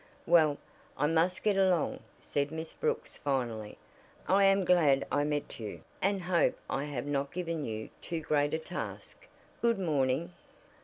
"Well, 0.25 0.57
I 0.97 1.05
must 1.05 1.43
get 1.43 1.57
along," 1.57 1.99
said 2.19 2.49
Miss 2.49 2.73
Brooks 2.73 3.17
finally. 3.17 3.77
"I 4.27 4.45
am 4.45 4.65
glad 4.65 5.05
I 5.11 5.23
met 5.23 5.59
you, 5.59 5.81
and 6.01 6.23
hope 6.23 6.57
I 6.67 6.85
have 6.85 7.05
not 7.05 7.31
given 7.31 7.65
you 7.65 7.91
too 8.01 8.21
great 8.21 8.55
a 8.55 8.57
task. 8.57 9.27
Good 9.61 9.77
morning." 9.77 10.33